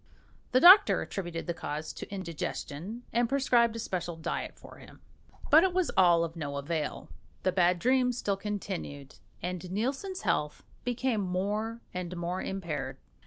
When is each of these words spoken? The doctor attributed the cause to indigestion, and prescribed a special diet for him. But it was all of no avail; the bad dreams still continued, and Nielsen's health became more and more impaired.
The 0.51 0.59
doctor 0.59 1.03
attributed 1.03 1.45
the 1.45 1.53
cause 1.53 1.93
to 1.93 2.11
indigestion, 2.11 3.03
and 3.13 3.29
prescribed 3.29 3.75
a 3.75 3.77
special 3.77 4.15
diet 4.15 4.57
for 4.57 4.77
him. 4.77 4.99
But 5.51 5.63
it 5.63 5.75
was 5.75 5.91
all 5.95 6.23
of 6.23 6.35
no 6.35 6.57
avail; 6.57 7.09
the 7.43 7.51
bad 7.51 7.77
dreams 7.77 8.17
still 8.17 8.35
continued, 8.37 9.17
and 9.43 9.69
Nielsen's 9.71 10.21
health 10.21 10.63
became 10.83 11.21
more 11.21 11.81
and 11.93 12.17
more 12.17 12.41
impaired. 12.41 12.97